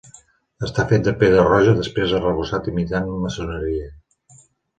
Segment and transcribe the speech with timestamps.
[0.67, 3.87] Està fet de pedra roja després arrebossat imitant maçoneria.